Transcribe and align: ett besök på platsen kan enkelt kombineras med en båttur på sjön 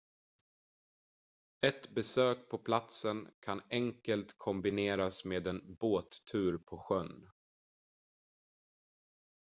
ett 1.67 1.89
besök 1.89 2.49
på 2.49 2.57
platsen 2.57 3.27
kan 3.39 3.61
enkelt 3.69 4.35
kombineras 4.37 5.25
med 5.25 5.47
en 5.47 5.77
båttur 5.79 6.57
på 6.57 6.77
sjön 6.77 7.27